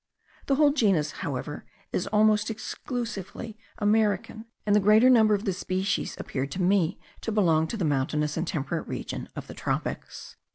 [0.47, 1.63] The whole genus, however,
[1.93, 7.31] is almost exclusively American, and the greater number of the species appeared to me to
[7.31, 10.37] belong to the mountainous and temperate region of the tropics.